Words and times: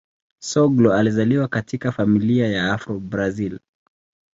Soglo 0.43 0.93
alizaliwa 0.93 1.47
katika 1.47 1.91
familia 1.91 2.47
ya 2.47 2.73
Afro-Brazil. 2.73 3.59